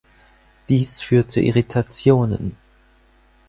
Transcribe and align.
Dies 0.67 0.99
führt 1.03 1.29
zu 1.29 1.41
Irritationen. 1.41 2.57